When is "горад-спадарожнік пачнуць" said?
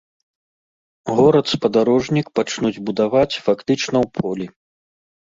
1.17-2.79